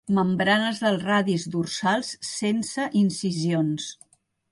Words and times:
Membranes 0.17 0.79
dels 0.85 1.03
radis 1.09 1.45
dorsals 1.55 2.09
sense 2.29 2.87
incisions. 3.03 3.87